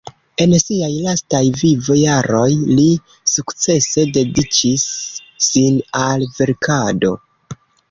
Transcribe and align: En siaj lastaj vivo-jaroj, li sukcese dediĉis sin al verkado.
En 0.43 0.53
siaj 0.59 0.87
lastaj 1.07 1.41
vivo-jaroj, 1.63 2.47
li 2.79 2.87
sukcese 3.35 4.07
dediĉis 4.17 4.89
sin 5.51 5.81
al 6.03 6.29
verkado. 6.41 7.17